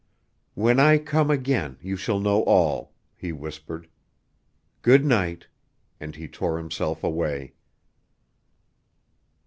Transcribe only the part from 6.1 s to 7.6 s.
he tore himself away.